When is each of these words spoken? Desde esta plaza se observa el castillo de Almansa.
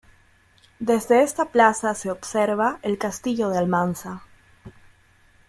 Desde 0.79 1.21
esta 1.21 1.45
plaza 1.51 1.93
se 1.93 2.09
observa 2.09 2.79
el 2.81 2.97
castillo 2.97 3.49
de 3.49 3.59
Almansa. 3.59 4.23